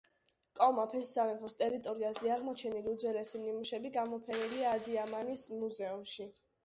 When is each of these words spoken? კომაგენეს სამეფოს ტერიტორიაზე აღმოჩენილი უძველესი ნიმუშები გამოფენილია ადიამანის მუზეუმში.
კომაგენეს 0.59 1.09
სამეფოს 1.17 1.53
ტერიტორიაზე 1.59 2.31
აღმოჩენილი 2.37 2.91
უძველესი 2.93 3.43
ნიმუშები 3.45 3.93
გამოფენილია 4.01 4.73
ადიამანის 4.79 5.45
მუზეუმში. 5.63 6.29